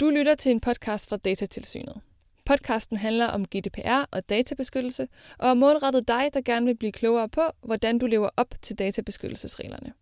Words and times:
Du 0.00 0.10
lytter 0.10 0.34
til 0.34 0.52
en 0.52 0.60
podcast 0.60 1.08
fra 1.08 1.16
Datatilsynet. 1.16 2.00
Podcasten 2.46 2.96
handler 2.96 3.26
om 3.26 3.44
GDPR 3.44 4.04
og 4.10 4.28
databeskyttelse, 4.28 5.08
og 5.38 5.48
er 5.48 5.54
målrettet 5.54 6.08
dig, 6.08 6.30
der 6.34 6.40
gerne 6.44 6.66
vil 6.66 6.76
blive 6.76 6.92
klogere 6.92 7.28
på, 7.28 7.40
hvordan 7.62 7.98
du 7.98 8.06
lever 8.06 8.28
op 8.36 8.54
til 8.62 8.78
databeskyttelsesreglerne. 8.78 9.92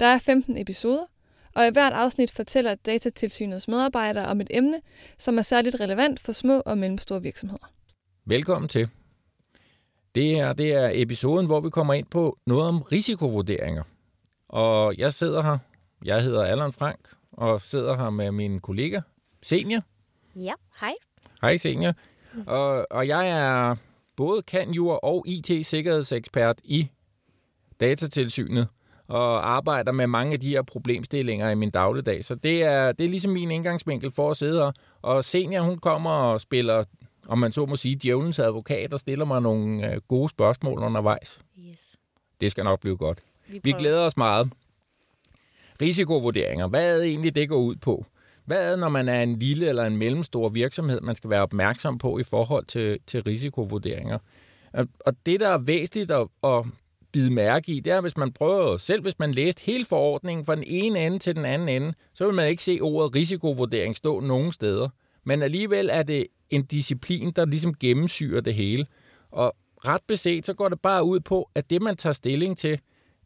Der 0.00 0.06
er 0.06 0.18
15 0.18 0.58
episoder, 0.58 1.04
og 1.54 1.66
i 1.66 1.70
hvert 1.72 1.92
afsnit 1.92 2.30
fortæller 2.30 2.74
Datatilsynets 2.74 3.68
medarbejdere 3.68 4.26
om 4.26 4.40
et 4.40 4.48
emne, 4.50 4.80
som 5.18 5.38
er 5.38 5.42
særligt 5.42 5.80
relevant 5.80 6.20
for 6.20 6.32
små 6.32 6.62
og 6.66 6.78
mellemstore 6.78 7.22
virksomheder. 7.22 7.72
Velkommen 8.24 8.68
til. 8.68 8.88
Det 10.14 10.28
her 10.28 10.52
det 10.52 10.72
er 10.72 10.90
episoden, 10.94 11.46
hvor 11.46 11.60
vi 11.60 11.70
kommer 11.70 11.94
ind 11.94 12.06
på 12.06 12.38
noget 12.46 12.68
om 12.68 12.82
risikovurderinger. 12.82 13.82
Og 14.48 14.98
jeg 14.98 15.12
sidder 15.12 15.42
her, 15.42 15.58
jeg 16.04 16.22
hedder 16.22 16.44
Allan 16.44 16.72
Frank, 16.72 17.08
og 17.32 17.60
sidder 17.60 17.96
her 17.96 18.10
med 18.10 18.30
min 18.30 18.60
kollega 18.60 19.00
Senior. 19.42 19.82
Ja, 20.36 20.52
hej. 20.80 20.94
Hej 21.42 21.56
Senior. 21.56 21.92
Og, 22.46 22.86
og 22.90 23.08
jeg 23.08 23.28
er 23.28 23.76
både 24.16 24.42
kanjur 24.42 24.94
og 24.94 25.24
IT-sikkerhedsekspert 25.28 26.58
i 26.64 26.88
datatilsynet 27.80 28.68
og 29.08 29.50
arbejder 29.50 29.92
med 29.92 30.06
mange 30.06 30.32
af 30.32 30.40
de 30.40 30.48
her 30.48 30.62
problemstillinger 30.62 31.50
i 31.50 31.54
min 31.54 31.70
dagligdag. 31.70 32.24
Så 32.24 32.34
det 32.34 32.62
er, 32.62 32.92
det 32.92 33.04
er 33.06 33.10
ligesom 33.10 33.32
min 33.32 33.50
indgangsvinkel 33.50 34.12
for 34.12 34.30
at 34.30 34.36
sidde 34.36 34.60
her. 34.64 34.72
Og 35.02 35.24
Senior, 35.24 35.62
hun 35.62 35.78
kommer 35.78 36.10
og 36.10 36.40
spiller, 36.40 36.84
om 37.28 37.38
man 37.38 37.52
så 37.52 37.66
må 37.66 37.76
sige, 37.76 37.96
djævelens 37.96 38.38
advokat 38.38 38.92
og 38.92 39.00
stiller 39.00 39.24
mig 39.24 39.42
nogle 39.42 39.92
øh, 39.92 40.00
gode 40.08 40.28
spørgsmål 40.28 40.78
undervejs. 40.78 41.40
Yes. 41.58 41.96
Det 42.40 42.50
skal 42.50 42.64
nok 42.64 42.80
blive 42.80 42.96
godt. 42.96 43.18
Vi, 43.48 43.60
Vi 43.64 43.72
glæder 43.72 44.00
os 44.00 44.16
meget. 44.16 44.52
Risikovurderinger. 45.80 46.68
Hvad 46.68 46.94
er 46.94 46.98
det 46.98 47.08
egentlig, 47.08 47.34
det 47.34 47.48
går 47.48 47.58
ud 47.58 47.76
på? 47.76 48.06
Hvad 48.44 48.72
er 48.72 48.76
når 48.76 48.88
man 48.88 49.08
er 49.08 49.22
en 49.22 49.38
lille 49.38 49.68
eller 49.68 49.84
en 49.84 49.96
mellemstor 49.96 50.48
virksomhed, 50.48 51.00
man 51.00 51.16
skal 51.16 51.30
være 51.30 51.42
opmærksom 51.42 51.98
på 51.98 52.18
i 52.18 52.22
forhold 52.22 52.64
til, 52.66 52.98
til 53.06 53.22
risikovurderinger? 53.22 54.18
Og- 54.72 54.88
Og 55.00 55.12
det, 55.26 55.40
der 55.40 55.48
er 55.48 55.58
væsentligt 55.58 56.10
at, 56.10 56.28
at 56.44 56.64
bide 57.12 57.30
mærke 57.30 57.72
i, 57.72 57.80
det 57.80 57.92
er, 57.92 58.00
hvis 58.00 58.16
man 58.16 58.32
prøver, 58.32 58.76
selv 58.76 59.02
hvis 59.02 59.18
man 59.18 59.32
læste 59.32 59.62
hele 59.64 59.84
forordningen 59.84 60.46
fra 60.46 60.54
den 60.56 60.64
ene 60.66 61.06
ende 61.06 61.18
til 61.18 61.36
den 61.36 61.44
anden 61.44 61.68
ende, 61.68 61.94
så 62.14 62.24
vil 62.26 62.34
man 62.34 62.48
ikke 62.48 62.62
se 62.64 62.78
ordet 62.80 63.14
risikovurdering 63.14 63.96
stå 63.96 64.20
nogen 64.20 64.52
steder. 64.52 64.88
Men 65.24 65.42
alligevel 65.42 65.88
er 65.92 66.02
det 66.02 66.26
en 66.50 66.62
disciplin, 66.62 67.30
der 67.30 67.44
ligesom 67.44 67.74
gennemsyrer 67.74 68.40
det 68.40 68.54
hele. 68.54 68.86
Og 69.30 69.56
ret 69.84 70.00
beset, 70.08 70.46
så 70.46 70.54
går 70.54 70.68
det 70.68 70.80
bare 70.80 71.04
ud 71.04 71.20
på, 71.20 71.50
at 71.54 71.70
det, 71.70 71.82
man 71.82 71.96
tager 71.96 72.12
stilling 72.12 72.58
til, 72.58 72.78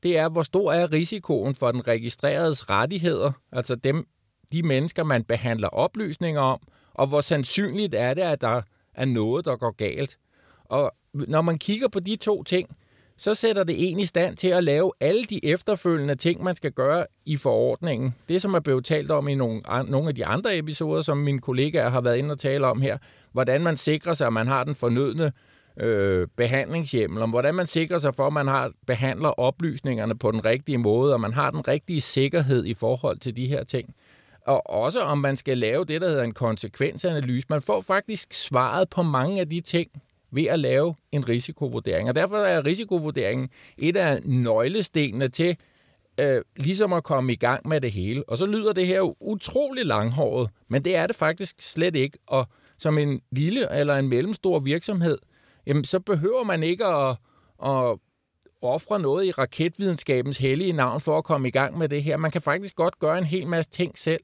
det 0.02 0.18
er, 0.18 0.28
hvor 0.28 0.42
stor 0.42 0.72
er 0.72 0.92
risikoen 0.92 1.54
for 1.54 1.72
den 1.72 1.86
registreredes 1.88 2.70
rettigheder, 2.70 3.32
altså 3.52 3.74
dem, 3.74 4.06
de 4.52 4.62
mennesker, 4.62 5.04
man 5.04 5.24
behandler 5.24 5.68
oplysninger 5.68 6.40
om, 6.40 6.60
og 6.94 7.06
hvor 7.06 7.20
sandsynligt 7.20 7.94
er 7.94 8.14
det, 8.14 8.22
at 8.22 8.40
der 8.40 8.62
er 8.94 9.04
noget, 9.04 9.44
der 9.44 9.56
går 9.56 9.70
galt. 9.70 10.18
Og 10.64 10.92
når 11.12 11.42
man 11.42 11.58
kigger 11.58 11.88
på 11.88 12.00
de 12.00 12.16
to 12.16 12.42
ting, 12.42 12.76
så 13.18 13.34
sætter 13.34 13.64
det 13.64 13.90
en 13.90 13.98
i 13.98 14.06
stand 14.06 14.36
til 14.36 14.48
at 14.48 14.64
lave 14.64 14.92
alle 15.00 15.24
de 15.24 15.44
efterfølgende 15.44 16.14
ting, 16.14 16.42
man 16.42 16.56
skal 16.56 16.72
gøre 16.72 17.06
i 17.26 17.36
forordningen. 17.36 18.14
Det, 18.28 18.42
som 18.42 18.54
er 18.54 18.60
blevet 18.60 18.84
talt 18.84 19.10
om 19.10 19.28
i 19.28 19.34
nogle, 19.34 19.62
nogle 19.86 20.08
af 20.08 20.14
de 20.14 20.26
andre 20.26 20.58
episoder, 20.58 21.02
som 21.02 21.18
mine 21.18 21.38
kollegaer 21.38 21.88
har 21.88 22.00
været 22.00 22.16
inde 22.16 22.32
og 22.32 22.38
tale 22.38 22.66
om 22.66 22.80
her, 22.80 22.98
hvordan 23.32 23.62
man 23.62 23.76
sikrer 23.76 24.14
sig, 24.14 24.26
at 24.26 24.32
man 24.32 24.46
har 24.46 24.64
den 24.64 24.74
fornødne 24.74 25.32
øh, 25.80 26.28
behandlingshjemmel, 26.36 27.22
om 27.22 27.30
hvordan 27.30 27.54
man 27.54 27.66
sikrer 27.66 27.98
sig 27.98 28.14
for, 28.14 28.26
at 28.26 28.32
man 28.32 28.46
har 28.46 28.72
behandler 28.86 29.28
oplysningerne 29.28 30.18
på 30.18 30.30
den 30.30 30.44
rigtige 30.44 30.78
måde, 30.78 31.12
og 31.12 31.20
man 31.20 31.32
har 31.32 31.50
den 31.50 31.68
rigtige 31.68 32.00
sikkerhed 32.00 32.64
i 32.64 32.74
forhold 32.74 33.18
til 33.18 33.36
de 33.36 33.46
her 33.46 33.64
ting. 33.64 33.94
Og 34.46 34.70
også 34.70 35.00
om 35.00 35.18
man 35.18 35.36
skal 35.36 35.58
lave 35.58 35.84
det, 35.84 36.00
der 36.00 36.08
hedder 36.08 36.24
en 36.24 36.34
konsekvensanalyse. 36.34 37.46
Man 37.50 37.62
får 37.62 37.80
faktisk 37.80 38.34
svaret 38.34 38.88
på 38.88 39.02
mange 39.02 39.40
af 39.40 39.48
de 39.48 39.60
ting 39.60 39.90
ved 40.30 40.44
at 40.44 40.58
lave 40.58 40.94
en 41.12 41.28
risikovurdering. 41.28 42.08
Og 42.08 42.14
derfor 42.14 42.36
er 42.36 42.66
risikovurderingen 42.66 43.48
et 43.78 43.96
af 43.96 44.20
nøglestenene 44.24 45.28
til 45.28 45.56
øh, 46.20 46.42
ligesom 46.56 46.92
at 46.92 47.04
komme 47.04 47.32
i 47.32 47.36
gang 47.36 47.68
med 47.68 47.80
det 47.80 47.92
hele. 47.92 48.24
Og 48.28 48.38
så 48.38 48.46
lyder 48.46 48.72
det 48.72 48.86
her 48.86 48.96
jo 48.96 49.16
utrolig 49.20 49.86
langhåret, 49.86 50.50
men 50.68 50.84
det 50.84 50.96
er 50.96 51.06
det 51.06 51.16
faktisk 51.16 51.56
slet 51.58 51.96
ikke. 51.96 52.18
Og 52.26 52.46
som 52.78 52.98
en 52.98 53.20
lille 53.30 53.72
eller 53.72 53.96
en 53.96 54.08
mellemstor 54.08 54.58
virksomhed, 54.58 55.18
jamen, 55.66 55.84
så 55.84 56.00
behøver 56.00 56.44
man 56.44 56.62
ikke 56.62 56.84
at, 56.86 57.16
at 57.64 57.98
ofre 58.62 59.00
noget 59.00 59.26
i 59.26 59.30
raketvidenskabens 59.30 60.38
hellige 60.38 60.72
navn 60.72 61.00
for 61.00 61.18
at 61.18 61.24
komme 61.24 61.48
i 61.48 61.50
gang 61.50 61.78
med 61.78 61.88
det 61.88 62.02
her. 62.02 62.16
Man 62.16 62.30
kan 62.30 62.42
faktisk 62.42 62.76
godt 62.76 62.98
gøre 62.98 63.18
en 63.18 63.24
hel 63.24 63.46
masse 63.46 63.70
ting 63.70 63.98
selv. 63.98 64.20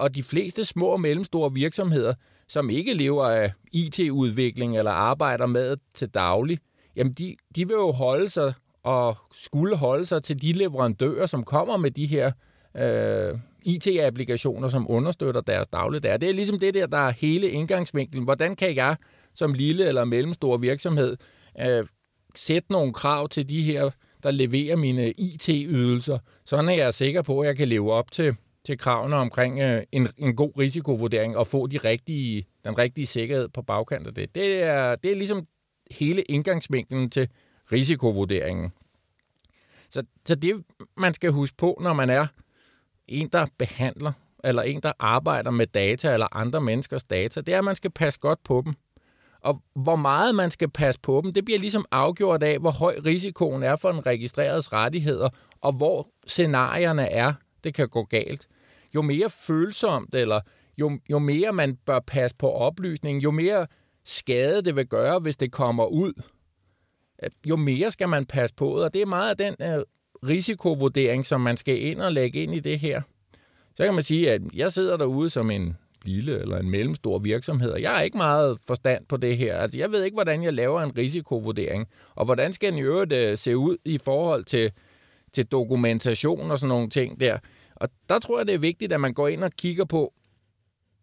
Og 0.00 0.14
de 0.14 0.22
fleste 0.22 0.64
små 0.64 0.86
og 0.86 1.00
mellemstore 1.00 1.52
virksomheder, 1.52 2.14
som 2.48 2.70
ikke 2.70 2.94
lever 2.94 3.24
af 3.24 3.52
IT-udvikling 3.72 4.78
eller 4.78 4.90
arbejder 4.90 5.46
med 5.46 5.70
det 5.70 5.80
til 5.94 6.08
daglig, 6.08 6.58
jamen 6.96 7.12
de, 7.12 7.36
de 7.56 7.66
vil 7.66 7.74
jo 7.74 7.90
holde 7.90 8.30
sig 8.30 8.54
og 8.82 9.16
skulle 9.32 9.76
holde 9.76 10.06
sig 10.06 10.22
til 10.22 10.42
de 10.42 10.52
leverandører, 10.52 11.26
som 11.26 11.44
kommer 11.44 11.76
med 11.76 11.90
de 11.90 12.06
her 12.06 12.32
øh, 12.76 13.38
IT-applikationer, 13.62 14.68
som 14.68 14.90
understøtter 14.90 15.40
deres 15.40 15.66
dagligdag. 15.68 16.20
Det 16.20 16.28
er 16.28 16.32
ligesom 16.32 16.58
det 16.58 16.74
der, 16.74 16.86
der 16.86 16.98
er 16.98 17.10
hele 17.10 17.50
indgangsvinklen. 17.50 18.24
Hvordan 18.24 18.56
kan 18.56 18.76
jeg 18.76 18.96
som 19.34 19.54
lille 19.54 19.84
eller 19.84 20.04
mellemstor 20.04 20.56
virksomhed 20.56 21.16
øh, 21.60 21.86
sætte 22.34 22.72
nogle 22.72 22.92
krav 22.92 23.28
til 23.28 23.48
de 23.48 23.62
her, 23.62 23.90
der 24.22 24.30
leverer 24.30 24.76
mine 24.76 25.10
IT-ydelser, 25.10 26.18
sådan 26.44 26.68
er 26.68 26.72
jeg 26.72 26.86
er 26.86 26.90
sikker 26.90 27.22
på, 27.22 27.40
at 27.40 27.46
jeg 27.46 27.56
kan 27.56 27.68
leve 27.68 27.92
op 27.92 28.12
til, 28.12 28.36
til 28.64 28.78
kravene 28.78 29.16
omkring 29.16 29.60
øh, 29.60 29.82
en, 29.92 30.08
en 30.18 30.36
god 30.36 30.52
risikovurdering 30.58 31.36
og 31.36 31.46
få 31.46 31.66
de 31.66 31.78
rigtige, 31.78 32.46
den 32.64 32.78
rigtige 32.78 33.06
sikkerhed 33.06 33.48
på 33.48 33.62
bagkant 33.62 34.06
af 34.06 34.14
det. 34.14 34.34
Det 34.34 34.62
er, 34.62 34.94
det 34.94 35.10
er 35.10 35.16
ligesom 35.16 35.46
hele 35.90 36.22
indgangsvinklen 36.22 37.10
til 37.10 37.28
risikovurderingen. 37.72 38.72
Så, 39.90 40.02
så 40.26 40.34
det, 40.34 40.64
man 40.96 41.14
skal 41.14 41.30
huske 41.30 41.56
på, 41.56 41.78
når 41.80 41.92
man 41.92 42.10
er 42.10 42.26
en, 43.08 43.28
der 43.28 43.46
behandler, 43.58 44.12
eller 44.44 44.62
en, 44.62 44.80
der 44.80 44.92
arbejder 44.98 45.50
med 45.50 45.66
data, 45.66 46.12
eller 46.12 46.36
andre 46.36 46.60
menneskers 46.60 47.04
data, 47.04 47.40
det 47.40 47.54
er, 47.54 47.58
at 47.58 47.64
man 47.64 47.76
skal 47.76 47.90
passe 47.90 48.20
godt 48.20 48.38
på 48.44 48.62
dem. 48.64 48.74
Og 49.40 49.62
hvor 49.74 49.96
meget 49.96 50.34
man 50.34 50.50
skal 50.50 50.70
passe 50.70 51.00
på 51.00 51.20
dem, 51.24 51.32
det 51.32 51.44
bliver 51.44 51.58
ligesom 51.58 51.84
afgjort 51.90 52.42
af, 52.42 52.58
hvor 52.58 52.70
høj 52.70 52.96
risikoen 53.04 53.62
er 53.62 53.76
for 53.76 53.90
en 53.90 54.06
registreredes 54.06 54.72
rettigheder, 54.72 55.28
og 55.60 55.72
hvor 55.72 56.06
scenarierne 56.26 57.08
er, 57.08 57.32
det 57.64 57.74
kan 57.74 57.88
gå 57.88 58.04
galt. 58.04 58.46
Jo 58.94 59.02
mere 59.02 59.30
følsomt, 59.30 60.14
eller 60.14 60.40
jo, 60.78 60.98
jo 61.10 61.18
mere 61.18 61.52
man 61.52 61.76
bør 61.86 62.00
passe 62.06 62.36
på 62.36 62.50
oplysningen, 62.50 63.22
jo 63.22 63.30
mere 63.30 63.66
skade 64.04 64.62
det 64.62 64.76
vil 64.76 64.86
gøre, 64.86 65.18
hvis 65.18 65.36
det 65.36 65.52
kommer 65.52 65.86
ud, 65.86 66.12
jo 67.46 67.56
mere 67.56 67.90
skal 67.90 68.08
man 68.08 68.26
passe 68.26 68.54
på. 68.54 68.70
Og 68.70 68.94
det 68.94 69.02
er 69.02 69.06
meget 69.06 69.30
af 69.30 69.36
den 69.36 69.56
øh, 69.60 69.84
risikovurdering, 70.28 71.26
som 71.26 71.40
man 71.40 71.56
skal 71.56 71.82
ind 71.82 72.00
og 72.00 72.12
lægge 72.12 72.42
ind 72.42 72.54
i 72.54 72.60
det 72.60 72.78
her. 72.78 73.02
Så 73.74 73.84
kan 73.84 73.94
man 73.94 74.02
sige, 74.02 74.30
at 74.30 74.42
jeg 74.54 74.72
sidder 74.72 74.96
derude 74.96 75.30
som 75.30 75.50
en 75.50 75.76
lille 76.04 76.38
eller 76.38 76.58
en 76.58 76.70
mellemstor 76.70 77.18
virksomhed, 77.18 77.70
og 77.70 77.82
jeg 77.82 77.90
har 77.90 78.00
ikke 78.00 78.16
meget 78.16 78.58
forstand 78.66 79.06
på 79.06 79.16
det 79.16 79.36
her. 79.36 79.56
Altså, 79.56 79.78
jeg 79.78 79.92
ved 79.92 80.04
ikke, 80.04 80.14
hvordan 80.14 80.42
jeg 80.42 80.52
laver 80.52 80.82
en 80.82 80.96
risikovurdering, 80.96 81.88
og 82.14 82.24
hvordan 82.24 82.52
skal 82.52 82.70
den 82.70 82.78
i 82.78 82.82
øvrigt 82.82 83.12
øh, 83.12 83.38
se 83.38 83.56
ud 83.56 83.76
i 83.84 83.98
forhold 83.98 84.44
til, 84.44 84.72
til 85.32 85.46
dokumentation 85.46 86.50
og 86.50 86.58
sådan 86.58 86.68
nogle 86.68 86.90
ting 86.90 87.20
der. 87.20 87.38
Og 87.76 87.88
der 88.08 88.18
tror 88.18 88.38
jeg, 88.38 88.46
det 88.46 88.54
er 88.54 88.58
vigtigt, 88.58 88.92
at 88.92 89.00
man 89.00 89.14
går 89.14 89.28
ind 89.28 89.44
og 89.44 89.50
kigger 89.50 89.84
på, 89.84 90.12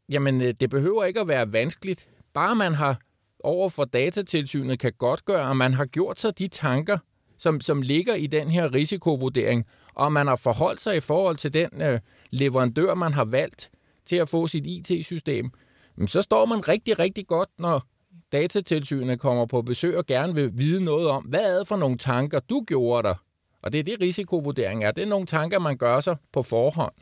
jamen, 0.09 0.41
øh, 0.41 0.53
det 0.59 0.69
behøver 0.69 1.03
ikke 1.03 1.19
at 1.19 1.27
være 1.27 1.53
vanskeligt. 1.53 2.07
Bare 2.33 2.55
man 2.55 2.73
har 2.73 2.99
over 3.39 3.69
for 3.69 3.85
datatilsynet 3.85 4.79
kan 4.79 4.93
godt 4.97 5.25
gøre, 5.25 5.49
at 5.49 5.57
man 5.57 5.73
har 5.73 5.85
gjort 5.85 6.19
sig 6.19 6.39
de 6.39 6.47
tanker, 6.47 6.97
som, 7.37 7.61
som 7.61 7.81
ligger 7.81 8.15
i 8.15 8.27
den 8.27 8.49
her 8.49 8.75
risikovurdering, 8.75 9.65
og 9.93 10.11
man 10.11 10.27
har 10.27 10.35
forholdt 10.35 10.81
sig 10.81 10.97
i 10.97 10.99
forhold 10.99 11.37
til 11.37 11.53
den 11.53 11.81
øh, 11.81 11.99
leverandør, 12.29 12.93
man 12.93 13.13
har 13.13 13.25
valgt 13.25 13.71
til 14.05 14.15
at 14.15 14.29
få 14.29 14.47
sit 14.47 14.65
IT-system, 14.67 15.51
men 15.95 16.07
så 16.07 16.21
står 16.21 16.45
man 16.45 16.67
rigtig, 16.67 16.99
rigtig 16.99 17.27
godt, 17.27 17.49
når 17.59 17.81
datatilsynet 18.31 19.19
kommer 19.19 19.45
på 19.45 19.61
besøg 19.61 19.97
og 19.97 20.05
gerne 20.05 20.35
vil 20.35 20.51
vide 20.57 20.83
noget 20.83 21.07
om, 21.07 21.23
hvad 21.23 21.39
er 21.39 21.57
det 21.57 21.67
for 21.67 21.77
nogle 21.77 21.97
tanker, 21.97 22.39
du 22.39 22.63
gjorde 22.67 23.07
dig? 23.07 23.15
Og 23.61 23.71
det 23.71 23.79
er 23.79 23.83
det, 23.83 24.01
risikovurdering 24.01 24.83
er. 24.83 24.91
Det 24.91 25.01
er 25.01 25.07
nogle 25.07 25.25
tanker, 25.25 25.59
man 25.59 25.77
gør 25.77 25.99
sig 25.99 26.15
på 26.31 26.43
forhånd. 26.43 26.93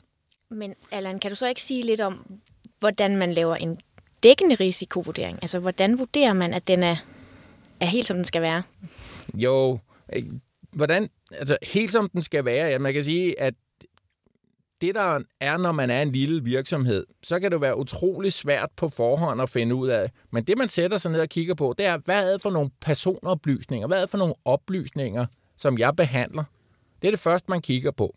Men 0.49 0.73
Allan, 0.91 1.19
kan 1.19 1.31
du 1.31 1.35
så 1.35 1.47
ikke 1.47 1.61
sige 1.61 1.83
lidt 1.83 2.01
om, 2.01 2.39
hvordan 2.79 3.17
man 3.17 3.33
laver 3.33 3.55
en 3.55 3.79
dækkende 4.23 4.55
risikovurdering? 4.55 5.39
Altså, 5.41 5.59
hvordan 5.59 5.99
vurderer 5.99 6.33
man, 6.33 6.53
at 6.53 6.67
den 6.67 6.83
er, 6.83 6.95
er 7.79 7.85
helt, 7.85 8.07
som 8.07 8.17
den 8.17 8.25
skal 8.25 8.41
være? 8.41 8.63
Jo, 9.33 9.79
øh, 10.13 10.23
hvordan, 10.71 11.09
altså 11.31 11.57
helt 11.63 11.91
som 11.91 12.09
den 12.09 12.23
skal 12.23 12.45
være, 12.45 12.67
ja, 12.67 12.79
man 12.79 12.93
kan 12.93 13.03
sige, 13.03 13.39
at 13.39 13.53
det 14.81 14.95
der 14.95 15.19
er, 15.39 15.57
når 15.57 15.71
man 15.71 15.89
er 15.89 16.01
en 16.01 16.11
lille 16.11 16.43
virksomhed, 16.43 17.05
så 17.23 17.39
kan 17.39 17.51
det 17.51 17.61
være 17.61 17.77
utrolig 17.77 18.33
svært 18.33 18.69
på 18.75 18.89
forhånd 18.89 19.41
at 19.41 19.49
finde 19.49 19.75
ud 19.75 19.87
af. 19.87 20.11
Men 20.31 20.43
det, 20.43 20.57
man 20.57 20.69
sætter 20.69 20.97
sig 20.97 21.11
ned 21.11 21.19
og 21.19 21.29
kigger 21.29 21.53
på, 21.53 21.75
det 21.77 21.85
er, 21.85 21.97
hvad 21.97 22.27
er 22.27 22.31
det 22.31 22.41
for 22.41 22.49
nogle 22.49 22.69
personoplysninger? 22.81 23.87
Hvad 23.87 23.97
er 23.97 24.01
det 24.01 24.09
for 24.09 24.17
nogle 24.17 24.33
oplysninger, 24.45 25.25
som 25.57 25.77
jeg 25.77 25.95
behandler? 25.95 26.43
Det 27.01 27.07
er 27.07 27.11
det 27.11 27.19
første, 27.19 27.51
man 27.51 27.61
kigger 27.61 27.91
på. 27.91 28.15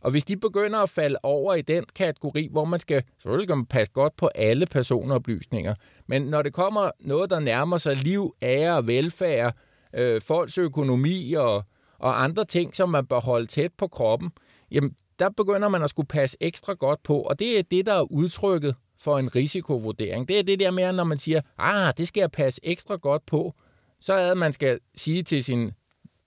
Og 0.00 0.10
hvis 0.10 0.24
de 0.24 0.36
begynder 0.36 0.78
at 0.78 0.90
falde 0.90 1.18
over 1.22 1.54
i 1.54 1.62
den 1.62 1.84
kategori, 1.94 2.48
hvor 2.50 2.64
man 2.64 2.80
skal, 2.80 3.02
selvfølgelig 3.18 3.42
skal 3.42 3.56
man 3.56 3.66
passe 3.66 3.92
godt 3.92 4.16
på 4.16 4.26
alle 4.34 4.66
personoplysninger, 4.66 5.74
men 6.06 6.22
når 6.22 6.42
det 6.42 6.52
kommer 6.52 6.90
noget, 7.00 7.30
der 7.30 7.40
nærmer 7.40 7.78
sig 7.78 7.96
liv, 7.96 8.34
ære, 8.42 8.76
og 8.76 8.86
velfærd, 8.86 9.54
øh, 9.94 10.20
folks 10.20 10.58
økonomi 10.58 11.32
og, 11.32 11.64
og 11.98 12.24
andre 12.24 12.44
ting, 12.44 12.76
som 12.76 12.88
man 12.88 13.06
bør 13.06 13.20
holde 13.20 13.46
tæt 13.46 13.72
på 13.72 13.88
kroppen, 13.88 14.30
jamen 14.70 14.96
der 15.18 15.28
begynder 15.28 15.68
man 15.68 15.82
at 15.82 15.90
skulle 15.90 16.08
passe 16.08 16.36
ekstra 16.40 16.72
godt 16.72 17.02
på, 17.02 17.20
og 17.20 17.38
det 17.38 17.58
er 17.58 17.62
det, 17.62 17.86
der 17.86 17.94
er 17.94 18.12
udtrykket 18.12 18.74
for 18.98 19.18
en 19.18 19.34
risikovurdering. 19.34 20.28
Det 20.28 20.38
er 20.38 20.42
det 20.42 20.60
der 20.60 20.70
med, 20.70 20.92
når 20.92 21.04
man 21.04 21.18
siger, 21.18 21.40
ah, 21.58 21.92
det 21.96 22.08
skal 22.08 22.20
jeg 22.20 22.30
passe 22.30 22.60
ekstra 22.64 22.96
godt 22.96 23.26
på, 23.26 23.54
så 24.00 24.12
er 24.12 24.24
det, 24.24 24.30
at 24.30 24.38
man 24.38 24.52
skal 24.52 24.78
sige 24.94 25.22
til 25.22 25.44
sin 25.44 25.72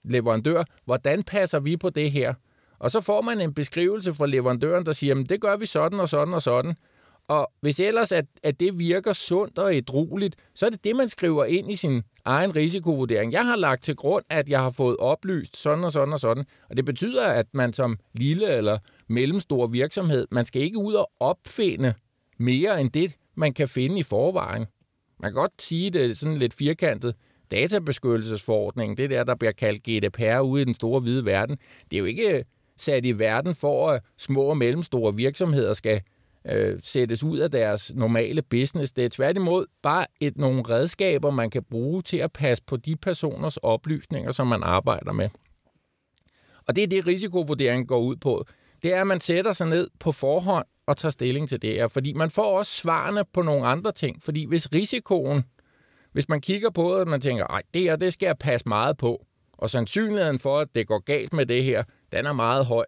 leverandør, 0.04 0.64
hvordan 0.86 1.24
passer 1.24 1.60
vi 1.60 1.78
på 1.78 1.90
det 1.90 2.12
her? 2.12 2.34
Og 2.80 2.92
så 2.92 3.02
får 3.02 3.22
man 3.22 3.42
en 3.42 3.54
beskrivelse 3.54 4.14
fra 4.14 4.28
leverandøren, 4.28 4.86
der 4.86 4.92
siger, 4.92 5.16
det 5.16 5.42
gør 5.42 5.58
vi 5.58 5.66
sådan 5.66 6.00
og 6.00 6.10
sådan 6.10 6.34
og 6.34 6.42
sådan. 6.42 6.76
Og 7.28 7.52
hvis 7.62 7.80
ellers 7.80 8.12
at, 8.12 8.26
at 8.44 8.60
det 8.60 8.80
virker 8.80 9.14
sundt 9.14 9.60
og 9.60 9.78
edrueligt, 9.78 10.36
så 10.56 10.66
er 10.66 10.70
det 10.70 10.84
det, 10.84 10.96
man 10.96 11.10
skriver 11.10 11.46
ind 11.46 11.72
i 11.72 11.76
sin 11.76 12.04
egen 12.26 12.56
risikovurdering. 12.56 13.32
Jeg 13.32 13.46
har 13.46 13.56
lagt 13.56 13.84
til 13.84 13.96
grund, 13.96 14.26
at 14.30 14.50
jeg 14.50 14.60
har 14.60 14.70
fået 14.70 14.98
oplyst 14.98 15.58
sådan 15.58 15.84
og 15.84 15.92
sådan 15.92 16.14
og 16.14 16.20
sådan. 16.20 16.46
Og 16.70 16.78
det 16.78 16.86
betyder, 16.86 17.28
at 17.28 17.46
man 17.54 17.74
som 17.74 17.98
lille 18.14 18.54
eller 18.54 18.78
mellemstor 19.08 19.68
virksomhed, 19.68 20.28
man 20.32 20.46
skal 20.46 20.62
ikke 20.62 20.78
ud 20.78 20.94
og 20.94 21.12
opfinde 21.20 21.94
mere 22.38 22.82
end 22.82 22.92
det, 22.92 23.16
man 23.36 23.54
kan 23.54 23.68
finde 23.68 24.00
i 24.00 24.04
forvejen. 24.04 24.66
Man 25.20 25.32
kan 25.32 25.42
godt 25.42 25.62
sige 25.62 25.90
det 25.90 26.18
sådan 26.18 26.38
lidt 26.38 26.54
firkantet. 26.54 27.16
Databeskyttelsesforordningen, 27.52 28.98
det 28.98 29.10
der, 29.10 29.24
der 29.24 29.36
bliver 29.36 29.52
kaldt 29.52 29.84
GDPR 29.84 30.40
ude 30.40 30.62
i 30.62 30.66
den 30.66 30.74
store 30.74 31.00
hvide 31.00 31.26
verden, 31.26 31.58
det 31.92 31.98
er 31.98 32.00
jo 32.00 32.06
ikke 32.06 32.38
øh, 32.38 32.44
sat 32.78 33.06
i 33.06 33.12
verden 33.12 33.56
for, 33.56 33.90
at 33.92 34.04
små 34.18 34.42
og 34.42 34.58
mellemstore 34.58 35.16
virksomheder 35.16 35.74
skal 35.74 36.02
øh, 36.48 36.80
sættes 36.84 37.24
ud 37.24 37.38
af 37.38 37.52
deres 37.52 37.92
normale 37.96 38.42
business. 38.42 38.92
Det 38.92 39.06
er 39.06 39.10
tværtimod 39.10 39.66
bare 39.84 40.06
et, 40.22 40.38
nogle 40.38 40.62
redskaber, 40.62 41.32
man 41.32 41.50
kan 41.50 41.64
bruge 41.64 42.02
til 42.02 42.18
at 42.18 42.32
passe 42.32 42.64
på 42.68 42.78
de 42.78 42.96
personers 42.96 43.58
oplysninger, 43.58 44.32
som 44.32 44.48
man 44.48 44.64
arbejder 44.64 45.12
med. 45.12 45.30
Og 46.68 46.76
det 46.76 46.84
er 46.84 46.88
det, 46.88 47.08
risikovurderingen 47.08 47.88
går 47.88 48.00
ud 48.00 48.16
på. 48.16 48.46
Det 48.84 48.94
er, 48.94 49.02
at 49.02 49.08
man 49.08 49.20
sætter 49.20 49.54
sig 49.54 49.68
ned 49.68 49.90
på 50.00 50.12
forhånd 50.12 50.66
og 50.88 50.98
tager 50.98 51.12
stilling 51.12 51.50
til 51.50 51.62
det 51.62 51.74
her, 51.74 51.88
fordi 51.88 52.14
man 52.14 52.32
får 52.32 52.58
også 52.58 52.72
svarene 52.72 53.24
på 53.34 53.42
nogle 53.42 53.66
andre 53.66 53.92
ting. 53.92 54.24
Fordi 54.24 54.46
hvis 54.46 54.74
risikoen, 54.74 55.44
hvis 56.12 56.30
man 56.30 56.42
kigger 56.42 56.70
på 56.70 56.82
det, 56.82 57.02
og 57.02 57.08
man 57.08 57.22
tænker, 57.22 57.48
nej, 57.50 57.62
det 57.74 57.82
her, 57.82 57.96
det 57.96 58.14
skal 58.14 58.26
jeg 58.26 58.38
passe 58.38 58.70
meget 58.70 58.98
på, 58.98 59.26
og 59.54 59.70
sandsynligheden 59.70 60.40
for, 60.40 60.60
at 60.60 60.68
det 60.76 60.88
går 60.88 61.00
galt 61.00 61.34
med 61.34 61.46
det 61.46 61.64
her, 61.64 61.84
den 62.12 62.26
er 62.26 62.34
meget 62.34 62.66
høj, 62.66 62.86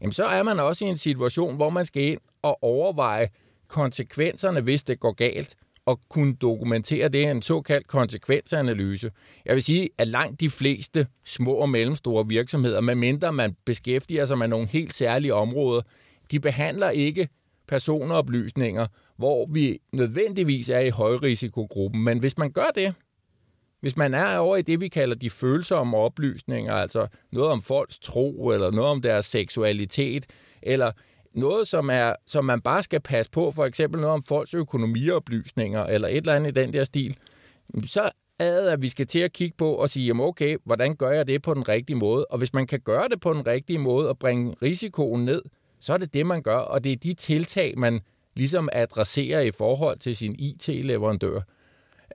jamen 0.00 0.12
så 0.12 0.24
er 0.24 0.42
man 0.42 0.60
også 0.60 0.84
i 0.84 0.88
en 0.88 0.96
situation, 0.96 1.56
hvor 1.56 1.70
man 1.70 1.86
skal 1.86 2.02
ind 2.02 2.20
og 2.42 2.62
overveje 2.62 3.28
konsekvenserne, 3.68 4.60
hvis 4.60 4.82
det 4.82 5.00
går 5.00 5.12
galt, 5.12 5.56
og 5.86 6.00
kunne 6.08 6.34
dokumentere 6.34 7.08
det 7.08 7.30
en 7.30 7.42
såkaldt 7.42 7.86
konsekvensanalyse. 7.86 9.10
Jeg 9.44 9.54
vil 9.54 9.62
sige, 9.62 9.90
at 9.98 10.08
langt 10.08 10.40
de 10.40 10.50
fleste 10.50 11.06
små 11.24 11.52
og 11.52 11.68
mellemstore 11.68 12.28
virksomheder, 12.28 12.80
medmindre 12.80 13.32
man 13.32 13.56
beskæftiger 13.64 14.26
sig 14.26 14.38
med 14.38 14.48
nogle 14.48 14.66
helt 14.66 14.94
særlige 14.94 15.34
områder, 15.34 15.82
de 16.30 16.40
behandler 16.40 16.90
ikke 16.90 17.28
personoplysninger, 17.72 18.86
hvor 19.16 19.46
vi 19.50 19.78
nødvendigvis 19.92 20.68
er 20.68 20.78
i 20.78 20.90
højrisikogruppen. 20.90 22.04
Men 22.04 22.18
hvis 22.18 22.38
man 22.38 22.50
gør 22.50 22.70
det, 22.74 22.94
hvis 23.80 23.96
man 23.96 24.14
er 24.14 24.38
over 24.38 24.56
i 24.56 24.62
det, 24.62 24.80
vi 24.80 24.88
kalder 24.88 25.14
de 25.14 25.30
følsomme 25.30 25.96
oplysninger, 25.96 26.74
altså 26.74 27.06
noget 27.32 27.50
om 27.50 27.62
folks 27.62 27.98
tro, 27.98 28.50
eller 28.50 28.70
noget 28.70 28.90
om 28.90 29.02
deres 29.02 29.26
seksualitet, 29.26 30.26
eller 30.62 30.92
noget, 31.34 31.68
som, 31.68 31.90
er, 31.90 32.14
som 32.26 32.44
man 32.44 32.60
bare 32.60 32.82
skal 32.82 33.00
passe 33.00 33.30
på, 33.30 33.52
for 33.52 33.64
eksempel 33.64 34.00
noget 34.00 34.14
om 34.14 34.22
folks 34.22 34.54
økonomioplysninger, 34.54 35.84
eller 35.84 36.08
et 36.08 36.16
eller 36.16 36.34
andet 36.34 36.50
i 36.50 36.60
den 36.60 36.72
der 36.72 36.84
stil, 36.84 37.16
så 37.86 38.10
er 38.38 38.60
det, 38.60 38.68
at 38.68 38.82
vi 38.82 38.88
skal 38.88 39.06
til 39.06 39.18
at 39.18 39.32
kigge 39.32 39.54
på 39.58 39.74
og 39.74 39.90
sige, 39.90 40.06
jamen 40.06 40.26
okay, 40.26 40.56
hvordan 40.64 40.96
gør 40.96 41.10
jeg 41.10 41.26
det 41.26 41.42
på 41.42 41.54
den 41.54 41.68
rigtige 41.68 41.96
måde? 41.96 42.24
Og 42.24 42.38
hvis 42.38 42.52
man 42.52 42.66
kan 42.66 42.80
gøre 42.80 43.08
det 43.08 43.20
på 43.20 43.32
den 43.32 43.46
rigtige 43.46 43.78
måde 43.78 44.08
og 44.08 44.18
bringe 44.18 44.54
risikoen 44.62 45.24
ned, 45.24 45.42
så 45.82 45.92
er 45.92 45.98
det 45.98 46.14
det, 46.14 46.26
man 46.26 46.42
gør, 46.42 46.56
og 46.56 46.84
det 46.84 46.92
er 46.92 46.96
de 46.96 47.14
tiltag, 47.14 47.74
man 47.78 48.00
ligesom 48.34 48.68
adresserer 48.72 49.40
i 49.40 49.50
forhold 49.50 49.98
til 49.98 50.16
sin 50.16 50.34
IT-leverandør. 50.38 51.40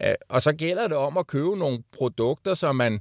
Øh, 0.02 0.14
og 0.30 0.42
så 0.42 0.54
gælder 0.54 0.88
det 0.88 0.98
om 0.98 1.18
at 1.18 1.28
købe 1.28 1.58
nogle 1.58 1.84
produkter, 1.98 2.54
som 2.54 2.76
man 2.76 3.00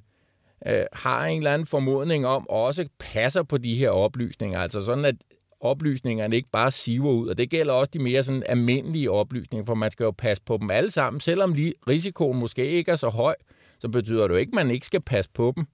øh, 0.66 0.84
har 0.92 1.26
en 1.26 1.36
eller 1.38 1.52
anden 1.52 1.66
formodning 1.66 2.26
om, 2.26 2.48
også 2.50 2.88
passer 2.98 3.42
på 3.42 3.58
de 3.58 3.74
her 3.74 3.90
oplysninger. 3.90 4.60
Altså 4.60 4.80
sådan, 4.80 5.04
at 5.04 5.16
oplysningerne 5.60 6.36
ikke 6.36 6.48
bare 6.52 6.70
siver 6.70 7.10
ud. 7.10 7.28
Og 7.28 7.38
det 7.38 7.50
gælder 7.50 7.72
også 7.72 7.90
de 7.94 7.98
mere 7.98 8.22
sådan 8.22 8.42
almindelige 8.46 9.10
oplysninger, 9.10 9.64
for 9.64 9.74
man 9.74 9.90
skal 9.90 10.04
jo 10.04 10.10
passe 10.10 10.42
på 10.42 10.56
dem 10.60 10.70
alle 10.70 10.90
sammen. 10.90 11.20
Selvom 11.20 11.52
lige 11.52 11.74
risikoen 11.88 12.38
måske 12.38 12.66
ikke 12.66 12.90
er 12.90 12.96
så 12.96 13.08
høj, 13.08 13.34
så 13.78 13.88
betyder 13.88 14.22
det 14.22 14.34
jo 14.34 14.38
ikke, 14.38 14.50
at 14.50 14.54
man 14.54 14.70
ikke 14.70 14.86
skal 14.86 15.00
passe 15.00 15.30
på 15.34 15.52
dem. 15.56 15.66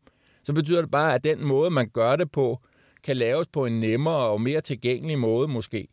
Så 0.44 0.52
betyder 0.52 0.80
det 0.80 0.90
bare, 0.90 1.14
at 1.14 1.24
den 1.24 1.44
måde, 1.44 1.70
man 1.70 1.88
gør 1.88 2.16
det 2.16 2.32
på, 2.32 2.60
kan 3.04 3.16
laves 3.16 3.46
på 3.46 3.66
en 3.66 3.80
nemmere 3.80 4.16
og 4.16 4.40
mere 4.40 4.60
tilgængelig 4.60 5.18
måde 5.18 5.48
måske. 5.48 5.88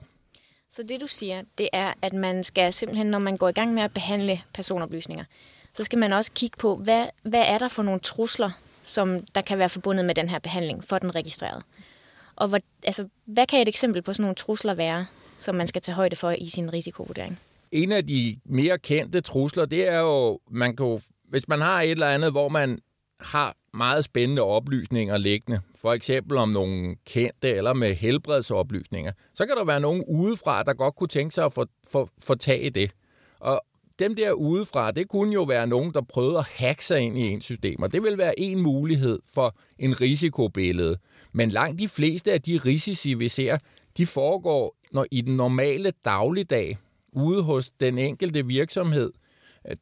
Så 0.69 0.83
det 0.83 1.01
du 1.01 1.07
siger, 1.07 1.41
det 1.57 1.69
er, 1.73 1.93
at 2.01 2.13
man 2.13 2.43
skal 2.43 2.73
simpelthen, 2.73 3.07
når 3.07 3.19
man 3.19 3.37
går 3.37 3.49
i 3.49 3.51
gang 3.51 3.73
med 3.73 3.83
at 3.83 3.93
behandle 3.93 4.41
personoplysninger, 4.53 5.23
så 5.73 5.83
skal 5.83 5.99
man 5.99 6.13
også 6.13 6.31
kigge 6.35 6.57
på, 6.57 6.75
hvad, 6.75 7.07
hvad 7.23 7.43
er 7.47 7.57
der 7.57 7.67
for 7.67 7.83
nogle 7.83 7.99
trusler, 7.99 8.51
som 8.83 9.19
der 9.35 9.41
kan 9.41 9.57
være 9.57 9.69
forbundet 9.69 10.05
med 10.05 10.15
den 10.15 10.29
her 10.29 10.39
behandling 10.39 10.83
for 10.83 10.99
den 10.99 11.15
registrerede. 11.15 11.61
Og 12.35 12.47
hvor, 12.47 12.59
altså, 12.83 13.07
hvad 13.25 13.47
kan 13.47 13.61
et 13.61 13.67
eksempel 13.67 14.01
på 14.01 14.13
sådan 14.13 14.23
nogle 14.23 14.35
trusler 14.35 14.73
være, 14.73 15.05
som 15.37 15.55
man 15.55 15.67
skal 15.67 15.81
tage 15.81 15.95
højde 15.95 16.15
for 16.15 16.31
i 16.31 16.49
sin 16.49 16.73
risikovurdering? 16.73 17.39
En 17.71 17.91
af 17.91 18.07
de 18.07 18.39
mere 18.45 18.77
kendte 18.77 19.21
trusler, 19.21 19.65
det 19.65 19.87
er 19.87 19.99
jo, 19.99 20.39
man 20.51 20.75
kan, 20.75 21.01
hvis 21.29 21.47
man 21.47 21.61
har 21.61 21.81
et 21.81 21.91
eller 21.91 22.09
andet, 22.09 22.31
hvor 22.31 22.49
man 22.49 22.79
har 23.19 23.55
meget 23.73 24.03
spændende 24.03 24.41
oplysninger 24.41 25.17
liggende, 25.17 25.61
for 25.81 25.93
eksempel 25.93 26.37
om 26.37 26.49
nogle 26.49 26.95
kendte 27.05 27.49
eller 27.49 27.73
med 27.73 27.93
helbredsoplysninger, 27.95 29.11
så 29.33 29.45
kan 29.45 29.55
der 29.55 29.65
være 29.65 29.79
nogen 29.79 30.03
udefra, 30.07 30.63
der 30.63 30.73
godt 30.73 30.95
kunne 30.95 31.07
tænke 31.07 31.35
sig 31.35 31.45
at 31.45 31.53
få, 31.53 31.65
få, 31.87 32.09
få 32.23 32.35
tag 32.35 32.65
i 32.65 32.69
det. 32.69 32.91
Og 33.39 33.61
dem 33.99 34.15
der 34.15 34.31
udefra, 34.31 34.91
det 34.91 35.07
kunne 35.07 35.33
jo 35.33 35.43
være 35.43 35.67
nogen, 35.67 35.93
der 35.93 36.01
prøvede 36.01 36.37
at 36.37 36.45
hacke 36.45 36.85
sig 36.85 37.01
ind 37.01 37.17
i 37.17 37.21
ens 37.21 37.45
system, 37.45 37.81
og 37.81 37.93
det 37.93 38.03
vil 38.03 38.17
være 38.17 38.39
en 38.39 38.59
mulighed 38.59 39.19
for 39.33 39.55
en 39.79 40.01
risikobillede. 40.01 40.97
Men 41.31 41.49
langt 41.49 41.79
de 41.79 41.87
fleste 41.87 42.31
af 42.31 42.41
de 42.41 42.57
risici, 42.65 43.13
vi 43.13 43.27
ser, 43.27 43.57
de 43.97 44.05
foregår 44.05 44.75
når 44.91 45.05
i 45.11 45.21
den 45.21 45.35
normale 45.35 45.93
dagligdag 46.05 46.77
ude 47.11 47.41
hos 47.41 47.71
den 47.79 47.97
enkelte 47.97 48.45
virksomhed. 48.45 49.11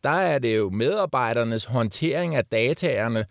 Der 0.03 0.10
er 0.10 0.39
det 0.39 0.58
jo 0.58 0.70
medarbejdernes 0.70 1.65
håndtering 1.65 2.36
af 2.36 2.46
dataerne, 2.46 3.25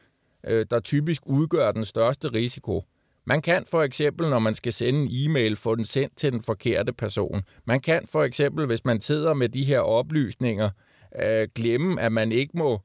øh, 0.46 0.66
der 0.70 0.80
typisk 0.80 1.22
udgør 1.26 1.72
den 1.72 1.84
største 1.84 2.28
risiko. 2.28 2.84
Man 3.24 3.42
kan 3.42 3.64
for 3.70 3.82
eksempel, 3.82 4.30
når 4.30 4.38
man 4.38 4.54
skal 4.54 4.72
sende 4.72 5.00
en 5.00 5.08
e-mail, 5.10 5.56
få 5.56 5.74
den 5.74 5.84
sendt 5.84 6.16
til 6.16 6.32
den 6.32 6.42
forkerte 6.42 6.92
person. 6.92 7.42
Man 7.64 7.80
kan 7.80 8.06
for 8.12 8.22
eksempel, 8.22 8.66
hvis 8.66 8.84
man 8.84 9.00
sidder 9.00 9.34
med 9.34 9.48
de 9.48 9.64
her 9.64 9.80
oplysninger, 9.80 10.70
øh, 11.22 11.48
glemme, 11.54 12.00
at 12.00 12.12
man 12.12 12.32
ikke 12.32 12.58
må 12.58 12.80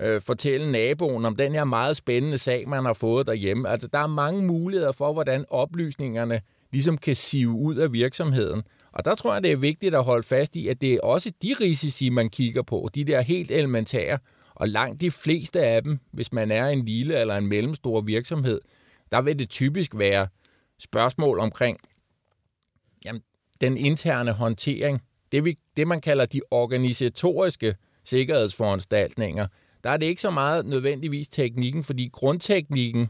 øh, 0.00 0.20
fortælle 0.20 0.72
naboen 0.72 1.24
om 1.24 1.36
den 1.36 1.52
her 1.52 1.64
meget 1.64 1.96
spændende 1.96 2.38
sag, 2.38 2.68
man 2.68 2.84
har 2.84 2.92
fået 2.92 3.26
derhjemme. 3.26 3.68
Altså, 3.68 3.88
der 3.92 3.98
er 3.98 4.06
mange 4.06 4.42
muligheder 4.42 4.92
for, 4.92 5.12
hvordan 5.12 5.44
oplysningerne 5.50 6.40
ligesom 6.72 6.98
kan 6.98 7.16
sive 7.16 7.50
ud 7.50 7.76
af 7.76 7.92
virksomheden. 7.92 8.62
Og 8.92 9.04
der 9.04 9.14
tror 9.14 9.32
jeg, 9.32 9.42
det 9.42 9.52
er 9.52 9.56
vigtigt 9.56 9.94
at 9.94 10.04
holde 10.04 10.22
fast 10.22 10.56
i, 10.56 10.68
at 10.68 10.80
det 10.80 10.94
er 10.94 11.00
også 11.00 11.32
de 11.42 11.54
risici, 11.60 12.08
man 12.08 12.28
kigger 12.28 12.62
på, 12.62 12.88
de 12.94 13.04
der 13.04 13.20
helt 13.20 13.50
elementære, 13.50 14.18
og 14.56 14.68
langt 14.68 15.00
de 15.00 15.10
fleste 15.10 15.60
af 15.60 15.82
dem, 15.82 15.98
hvis 16.12 16.32
man 16.32 16.50
er 16.50 16.66
en 16.66 16.84
lille 16.84 17.20
eller 17.20 17.36
en 17.36 17.46
mellemstor 17.46 18.00
virksomhed, 18.00 18.60
der 19.12 19.22
vil 19.22 19.38
det 19.38 19.50
typisk 19.50 19.90
være 19.94 20.28
spørgsmål 20.78 21.38
omkring 21.38 21.78
jamen, 23.04 23.22
den 23.60 23.76
interne 23.76 24.32
håndtering. 24.32 25.02
Det, 25.32 25.44
vi, 25.44 25.58
det, 25.76 25.88
man 25.88 26.00
kalder 26.00 26.26
de 26.26 26.40
organisatoriske 26.50 27.74
sikkerhedsforanstaltninger. 28.04 29.46
Der 29.84 29.90
er 29.90 29.96
det 29.96 30.06
ikke 30.06 30.22
så 30.22 30.30
meget 30.30 30.66
nødvendigvis 30.66 31.28
teknikken, 31.28 31.84
fordi 31.84 32.10
grundteknikken, 32.12 33.08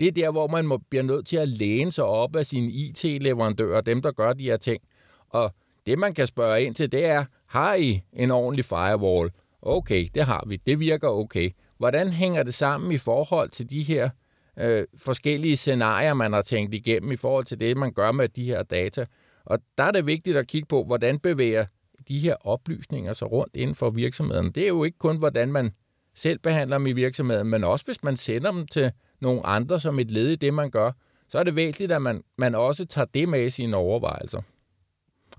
det 0.00 0.08
er 0.08 0.12
der, 0.12 0.30
hvor 0.30 0.48
man 0.48 0.66
må, 0.66 0.78
bliver 0.90 1.02
nødt 1.02 1.26
til 1.26 1.36
at 1.36 1.48
læne 1.48 1.92
sig 1.92 2.04
op 2.04 2.36
af 2.36 2.46
sine 2.46 2.70
IT-leverandører, 2.72 3.80
dem 3.80 4.02
der 4.02 4.12
gør 4.12 4.32
de 4.32 4.44
her 4.44 4.56
ting. 4.56 4.82
Og 5.28 5.54
det, 5.86 5.98
man 5.98 6.14
kan 6.14 6.26
spørge 6.26 6.62
ind 6.62 6.74
til, 6.74 6.92
det 6.92 7.04
er, 7.04 7.24
har 7.46 7.74
I 7.74 8.00
en 8.12 8.30
ordentlig 8.30 8.64
firewall? 8.64 9.30
Okay, 9.62 10.08
det 10.14 10.24
har 10.24 10.44
vi. 10.46 10.56
Det 10.56 10.80
virker 10.80 11.08
okay. 11.08 11.50
Hvordan 11.78 12.08
hænger 12.08 12.42
det 12.42 12.54
sammen 12.54 12.92
i 12.92 12.98
forhold 12.98 13.50
til 13.50 13.70
de 13.70 13.82
her 13.82 14.10
øh, 14.58 14.84
forskellige 14.96 15.56
scenarier, 15.56 16.14
man 16.14 16.32
har 16.32 16.42
tænkt 16.42 16.74
igennem 16.74 17.12
i 17.12 17.16
forhold 17.16 17.44
til 17.44 17.60
det, 17.60 17.76
man 17.76 17.92
gør 17.92 18.12
med 18.12 18.28
de 18.28 18.44
her 18.44 18.62
data? 18.62 19.06
Og 19.44 19.58
der 19.78 19.84
er 19.84 19.90
det 19.90 20.06
vigtigt 20.06 20.36
at 20.36 20.46
kigge 20.46 20.66
på, 20.66 20.84
hvordan 20.84 21.18
bevæger 21.18 21.64
de 22.08 22.18
her 22.18 22.36
oplysninger 22.46 23.12
sig 23.12 23.32
rundt 23.32 23.56
inden 23.56 23.76
for 23.76 23.90
virksomheden. 23.90 24.52
Det 24.52 24.62
er 24.62 24.68
jo 24.68 24.84
ikke 24.84 24.98
kun, 24.98 25.16
hvordan 25.16 25.52
man 25.52 25.70
selv 26.14 26.38
behandler 26.38 26.78
dem 26.78 26.86
i 26.86 26.92
virksomheden, 26.92 27.48
men 27.48 27.64
også 27.64 27.84
hvis 27.84 28.02
man 28.04 28.16
sender 28.16 28.52
dem 28.52 28.66
til 28.66 28.92
nogle 29.20 29.46
andre 29.46 29.80
som 29.80 29.98
et 29.98 30.10
led 30.10 30.28
i 30.28 30.36
det, 30.36 30.54
man 30.54 30.70
gør, 30.70 30.92
så 31.28 31.38
er 31.38 31.42
det 31.42 31.56
væsentligt, 31.56 31.92
at 31.92 32.02
man, 32.02 32.22
man 32.38 32.54
også 32.54 32.84
tager 32.84 33.06
det 33.14 33.28
med 33.28 33.46
i 33.46 33.50
sine 33.50 33.76
overvejelser. 33.76 34.42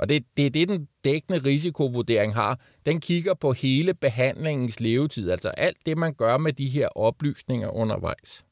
Og 0.01 0.09
det, 0.09 0.23
det 0.37 0.45
er 0.45 0.49
det, 0.49 0.69
den 0.69 0.87
dækkende 1.03 1.39
risikovurdering 1.45 2.33
har. 2.33 2.59
Den 2.85 2.99
kigger 2.99 3.33
på 3.33 3.53
hele 3.53 3.93
behandlingens 3.93 4.79
levetid, 4.79 5.31
altså 5.31 5.49
alt 5.49 5.77
det, 5.85 5.97
man 5.97 6.13
gør 6.13 6.37
med 6.37 6.53
de 6.53 6.67
her 6.67 6.87
oplysninger 6.87 7.69
undervejs. 7.69 8.45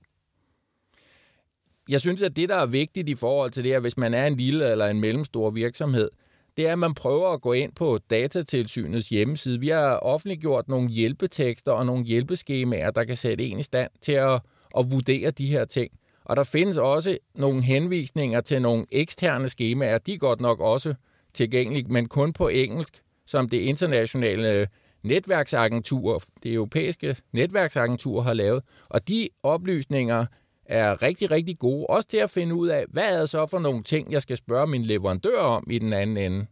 Jeg 1.90 2.00
synes, 2.00 2.22
at 2.22 2.36
det, 2.36 2.50
der 2.50 2.56
er 2.56 2.66
vigtigt 2.66 3.10
i 3.10 3.16
forhold 3.16 3.52
til 3.52 3.64
det 3.64 3.72
her, 3.72 3.80
hvis 3.80 3.98
man 3.98 4.14
er 4.14 4.28
en 4.28 4.36
lille 4.36 4.72
eller 4.72 4.88
en 4.88 5.00
mellemstor 5.00 5.50
virksomhed, 5.50 6.10
det 6.58 6.68
er, 6.68 6.72
at 6.72 6.80
man 6.80 6.94
prøver 6.94 7.30
at 7.30 7.42
gå 7.42 7.54
ind 7.54 7.72
på 7.72 8.00
datatilsynets 8.10 9.10
hjemmeside. 9.10 9.60
Vi 9.60 9.68
har 9.68 9.96
offentliggjort 9.96 10.68
nogle 10.68 10.90
hjælpetekster 10.90 11.72
og 11.72 11.86
nogle 11.86 12.06
hjælpeskemaer, 12.06 12.92
der 12.92 13.04
kan 13.04 13.16
sætte 13.16 13.44
en 13.44 13.60
i 13.60 13.64
stand 13.64 13.92
til 14.02 14.12
at, 14.12 14.42
at 14.78 14.92
vurdere 14.92 15.32
de 15.32 15.48
her 15.48 15.66
ting. 15.66 15.92
Og 16.26 16.36
der 16.36 16.44
findes 16.44 16.78
også 16.78 17.18
nogle 17.36 17.62
henvisninger 17.62 18.42
til 18.42 18.62
nogle 18.62 18.86
eksterne 18.92 19.50
skemaer. 19.50 19.98
De 19.98 20.14
er 20.14 20.18
godt 20.18 20.42
nok 20.42 20.60
også 20.60 20.94
tilgængelig, 21.34 21.92
men 21.92 22.08
kun 22.08 22.34
på 22.34 22.48
engelsk, 22.48 23.02
som 23.26 23.50
det 23.50 23.58
internationale 23.58 24.68
netværksagentur, 25.04 26.24
det 26.44 26.54
europæiske 26.54 27.16
netværksagentur 27.32 28.22
har 28.22 28.34
lavet. 28.34 28.64
Og 28.90 29.08
de 29.08 29.30
oplysninger 29.44 30.26
er 30.66 31.04
rigtig, 31.04 31.32
rigtig 31.32 31.60
gode, 31.60 31.88
også 31.88 32.08
til 32.08 32.18
at 32.18 32.30
finde 32.30 32.56
ud 32.56 32.68
af, 32.68 32.86
hvad 32.90 33.16
er 33.16 33.20
det 33.20 33.30
så 33.30 33.48
for 33.48 33.60
nogle 33.60 33.84
ting, 33.84 34.12
jeg 34.12 34.22
skal 34.22 34.38
spørge 34.38 34.68
min 34.68 34.84
leverandør 34.84 35.40
om 35.40 35.68
i 35.70 35.80
den 35.80 35.94
anden 35.94 36.18
ende. 36.18 36.46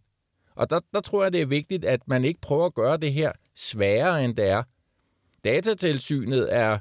Og 0.55 0.69
der, 0.69 0.79
der 0.93 1.01
tror 1.01 1.23
jeg, 1.23 1.33
det 1.33 1.41
er 1.41 1.45
vigtigt, 1.45 1.85
at 1.85 2.07
man 2.07 2.23
ikke 2.23 2.41
prøver 2.41 2.65
at 2.65 2.73
gøre 2.73 2.97
det 2.97 3.13
her 3.13 3.31
sværere, 3.55 4.25
end 4.25 4.35
det 4.35 4.45
er. 4.45 4.63
Datatilsynet 5.43 6.55
er, 6.55 6.79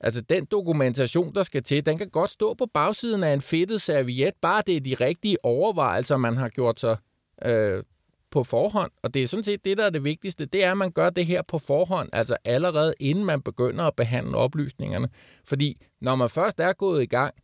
altså 0.00 0.20
den 0.20 0.44
dokumentation, 0.44 1.34
der 1.34 1.42
skal 1.42 1.62
til, 1.62 1.86
den 1.86 1.98
kan 1.98 2.08
godt 2.08 2.30
stå 2.30 2.54
på 2.54 2.66
bagsiden 2.66 3.24
af 3.24 3.32
en 3.32 3.42
fedtet 3.42 3.80
serviet, 3.80 4.34
bare 4.42 4.62
det 4.66 4.76
er 4.76 4.80
de 4.80 4.94
rigtige 4.94 5.44
overvejelser, 5.44 6.16
man 6.16 6.36
har 6.36 6.48
gjort 6.48 6.80
sig 6.80 6.96
øh, 7.44 7.82
på 8.30 8.44
forhånd. 8.44 8.90
Og 9.02 9.14
det 9.14 9.22
er 9.22 9.26
sådan 9.26 9.44
set 9.44 9.64
det, 9.64 9.78
der 9.78 9.84
er 9.84 9.90
det 9.90 10.04
vigtigste, 10.04 10.46
det 10.46 10.64
er, 10.64 10.70
at 10.70 10.76
man 10.76 10.90
gør 10.92 11.10
det 11.10 11.26
her 11.26 11.42
på 11.42 11.58
forhånd, 11.58 12.08
altså 12.12 12.36
allerede 12.44 12.94
inden 13.00 13.24
man 13.24 13.42
begynder 13.42 13.84
at 13.84 13.96
behandle 13.96 14.36
oplysningerne. 14.36 15.08
Fordi 15.44 15.82
når 16.00 16.14
man 16.14 16.30
først 16.30 16.60
er 16.60 16.72
gået 16.72 17.02
i 17.02 17.06
gang, 17.06 17.34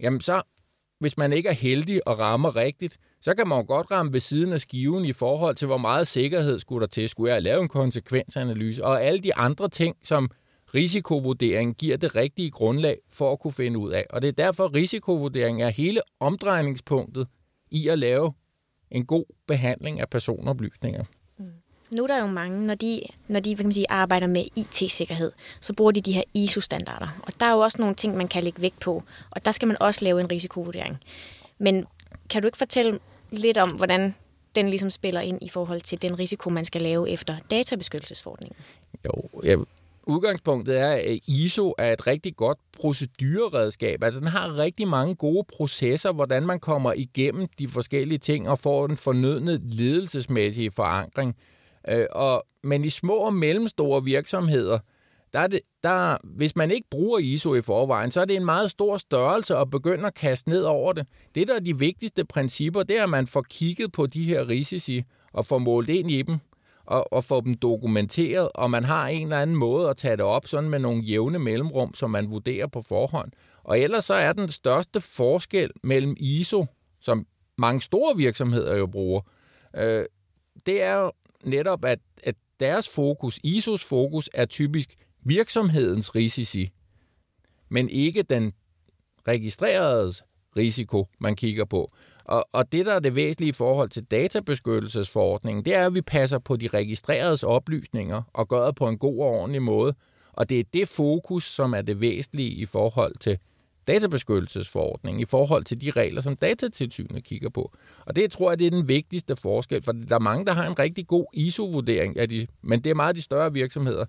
jamen 0.00 0.20
så, 0.20 0.42
hvis 1.00 1.16
man 1.16 1.32
ikke 1.32 1.48
er 1.48 1.54
heldig 1.54 2.08
og 2.08 2.18
rammer 2.18 2.56
rigtigt, 2.56 2.98
så 3.22 3.34
kan 3.34 3.48
man 3.48 3.58
jo 3.58 3.64
godt 3.66 3.90
ramme 3.90 4.12
ved 4.12 4.20
siden 4.20 4.52
af 4.52 4.60
skiven 4.60 5.04
i 5.04 5.12
forhold 5.12 5.54
til, 5.54 5.66
hvor 5.66 5.78
meget 5.78 6.06
sikkerhed 6.06 6.58
skulle 6.58 6.80
der 6.80 6.86
til. 6.86 7.08
Skulle 7.08 7.32
jeg 7.32 7.42
lave 7.42 7.62
en 7.62 7.68
konsekvensanalyse? 7.68 8.84
Og 8.84 9.02
alle 9.02 9.20
de 9.20 9.34
andre 9.34 9.68
ting, 9.68 9.96
som 10.02 10.30
risikovurdering 10.74 11.76
giver 11.76 11.96
det 11.96 12.16
rigtige 12.16 12.50
grundlag 12.50 12.98
for 13.14 13.32
at 13.32 13.40
kunne 13.40 13.52
finde 13.52 13.78
ud 13.78 13.90
af. 13.90 14.06
Og 14.10 14.22
det 14.22 14.28
er 14.28 14.32
derfor, 14.32 14.64
at 14.64 14.74
risikovurdering 14.74 15.62
er 15.62 15.68
hele 15.68 16.00
omdrejningspunktet 16.20 17.26
i 17.70 17.88
at 17.88 17.98
lave 17.98 18.32
en 18.94 19.04
god 19.04 19.24
behandling 19.46 20.00
af 20.00 20.08
personoplysninger. 20.08 21.04
Mm. 21.38 21.46
Nu 21.90 22.02
er 22.02 22.06
der 22.06 22.18
jo 22.18 22.26
mange, 22.26 22.66
når 22.66 22.74
de, 22.74 23.02
når 23.28 23.40
de 23.40 23.56
kan 23.56 23.66
man 23.66 23.72
sige, 23.72 23.90
arbejder 23.90 24.26
med 24.26 24.44
IT-sikkerhed, 24.56 25.32
så 25.60 25.72
bruger 25.72 25.92
de 25.92 26.00
de 26.00 26.12
her 26.12 26.22
ISO-standarder. 26.34 27.20
Og 27.22 27.32
der 27.40 27.46
er 27.46 27.52
jo 27.52 27.58
også 27.58 27.78
nogle 27.80 27.94
ting, 27.94 28.16
man 28.16 28.28
kan 28.28 28.42
lægge 28.42 28.62
vægt 28.62 28.80
på, 28.80 29.02
og 29.30 29.44
der 29.44 29.52
skal 29.52 29.68
man 29.68 29.76
også 29.80 30.04
lave 30.04 30.20
en 30.20 30.30
risikovurdering. 30.32 30.96
Men 31.58 31.86
kan 32.30 32.42
du 32.42 32.48
ikke 32.48 32.58
fortælle 32.58 32.98
lidt 33.30 33.58
om, 33.58 33.70
hvordan 33.70 34.14
den 34.54 34.68
ligesom 34.68 34.90
spiller 34.90 35.20
ind 35.20 35.38
i 35.42 35.48
forhold 35.48 35.80
til 35.80 36.02
den 36.02 36.18
risiko, 36.18 36.50
man 36.50 36.64
skal 36.64 36.82
lave 36.82 37.10
efter 37.10 37.36
databeskyttelsesforordningen? 37.50 38.56
Jo, 39.04 39.40
jeg 39.42 39.58
udgangspunktet 40.06 40.80
er, 40.80 40.90
at 40.90 41.18
ISO 41.28 41.74
er 41.78 41.92
et 41.92 42.06
rigtig 42.06 42.36
godt 42.36 42.58
procedureredskab. 42.72 44.02
Altså 44.02 44.20
den 44.20 44.28
har 44.28 44.58
rigtig 44.58 44.88
mange 44.88 45.14
gode 45.14 45.44
processer, 45.56 46.12
hvordan 46.12 46.46
man 46.46 46.60
kommer 46.60 46.92
igennem 46.92 47.48
de 47.58 47.68
forskellige 47.68 48.18
ting 48.18 48.48
og 48.48 48.58
får 48.58 48.86
den 48.86 48.96
fornødne 48.96 49.60
ledelsesmæssige 49.62 50.70
forankring. 50.70 51.36
Øh, 51.88 52.06
og, 52.12 52.44
men 52.62 52.84
i 52.84 52.90
små 52.90 53.14
og 53.14 53.34
mellemstore 53.34 54.04
virksomheder, 54.04 54.78
der 55.32 55.40
er 55.40 55.46
det, 55.46 55.60
der, 55.82 56.16
hvis 56.24 56.56
man 56.56 56.70
ikke 56.70 56.86
bruger 56.90 57.18
ISO 57.18 57.54
i 57.54 57.62
forvejen, 57.62 58.10
så 58.10 58.20
er 58.20 58.24
det 58.24 58.36
en 58.36 58.44
meget 58.44 58.70
stor 58.70 58.96
størrelse 58.96 59.56
at 59.56 59.70
begynde 59.70 60.06
at 60.06 60.14
kaste 60.14 60.50
ned 60.50 60.62
over 60.62 60.92
det. 60.92 61.06
Det, 61.34 61.48
der 61.48 61.54
er 61.54 61.60
de 61.60 61.78
vigtigste 61.78 62.24
principper, 62.24 62.82
det 62.82 62.98
er, 62.98 63.02
at 63.02 63.08
man 63.08 63.26
får 63.26 63.44
kigget 63.50 63.92
på 63.92 64.06
de 64.06 64.22
her 64.22 64.48
risici 64.48 65.02
og 65.32 65.46
får 65.46 65.58
målt 65.58 65.88
ind 65.88 66.10
i 66.10 66.22
dem 66.22 66.38
og, 66.86 67.12
og 67.12 67.24
få 67.24 67.40
dem 67.40 67.54
dokumenteret, 67.54 68.48
og 68.54 68.70
man 68.70 68.84
har 68.84 69.08
en 69.08 69.22
eller 69.22 69.40
anden 69.40 69.56
måde 69.56 69.90
at 69.90 69.96
tage 69.96 70.16
det 70.16 70.24
op 70.24 70.46
sådan 70.46 70.70
med 70.70 70.78
nogle 70.78 71.02
jævne 71.02 71.38
mellemrum, 71.38 71.94
som 71.94 72.10
man 72.10 72.30
vurderer 72.30 72.66
på 72.66 72.82
forhånd. 72.82 73.32
Og 73.62 73.80
ellers 73.80 74.04
så 74.04 74.14
er 74.14 74.32
den 74.32 74.48
største 74.48 75.00
forskel 75.00 75.70
mellem 75.82 76.16
ISO, 76.20 76.66
som 77.00 77.26
mange 77.58 77.80
store 77.80 78.16
virksomheder 78.16 78.76
jo 78.76 78.86
bruger, 78.86 79.20
øh, 79.76 80.04
det 80.66 80.82
er 80.82 80.94
jo 80.94 81.12
netop, 81.44 81.84
at, 81.84 81.98
at 82.22 82.34
deres 82.60 82.88
fokus, 82.88 83.40
ISOs 83.42 83.84
fokus, 83.84 84.30
er 84.34 84.44
typisk 84.44 84.94
virksomhedens 85.24 86.14
risici, 86.14 86.70
men 87.68 87.88
ikke 87.88 88.22
den 88.22 88.52
registreredes 89.28 90.22
risiko, 90.56 91.08
man 91.18 91.36
kigger 91.36 91.64
på. 91.64 91.92
Og, 92.24 92.48
og 92.52 92.72
det, 92.72 92.86
der 92.86 92.94
er 92.94 92.98
det 92.98 93.14
væsentlige 93.14 93.48
i 93.48 93.52
forhold 93.52 93.88
til 93.88 94.04
databeskyttelsesforordningen, 94.04 95.64
det 95.64 95.74
er, 95.74 95.86
at 95.86 95.94
vi 95.94 96.00
passer 96.00 96.38
på 96.38 96.56
de 96.56 96.68
registreredes 96.68 97.42
oplysninger 97.42 98.22
og 98.32 98.48
gør 98.48 98.66
det 98.66 98.74
på 98.74 98.88
en 98.88 98.98
god 98.98 99.18
og 99.18 99.26
ordentlig 99.26 99.62
måde. 99.62 99.94
Og 100.32 100.48
det 100.48 100.60
er 100.60 100.64
det 100.72 100.88
fokus, 100.88 101.44
som 101.44 101.74
er 101.74 101.82
det 101.82 102.00
væsentlige 102.00 102.50
i 102.50 102.66
forhold 102.66 103.14
til 103.20 103.38
databeskyttelsesforordningen, 103.86 105.20
i 105.20 105.24
forhold 105.24 105.64
til 105.64 105.80
de 105.80 105.90
regler, 105.90 106.22
som 106.22 106.36
datatilsynet 106.36 107.24
kigger 107.24 107.48
på. 107.48 107.72
Og 108.06 108.16
det 108.16 108.30
tror 108.30 108.50
jeg, 108.50 108.58
det 108.58 108.66
er 108.66 108.70
den 108.70 108.88
vigtigste 108.88 109.36
forskel, 109.36 109.82
for 109.82 109.92
der 109.92 110.14
er 110.14 110.20
mange, 110.20 110.46
der 110.46 110.52
har 110.52 110.66
en 110.66 110.78
rigtig 110.78 111.06
god 111.06 111.26
ISO-vurdering 111.32 112.18
af 112.18 112.28
de, 112.28 112.46
men 112.62 112.80
det 112.80 112.90
er 112.90 112.94
meget 112.94 113.16
de 113.16 113.22
større 113.22 113.52
virksomheder. 113.52 114.06